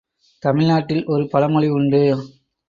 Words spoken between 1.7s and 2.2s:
உண்டு.